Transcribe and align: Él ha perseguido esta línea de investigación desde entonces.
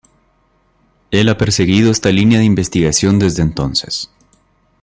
Él 1.11 1.29
ha 1.29 1.37
perseguido 1.37 1.91
esta 1.91 2.09
línea 2.09 2.39
de 2.39 2.45
investigación 2.45 3.19
desde 3.19 3.43
entonces. 3.43 4.09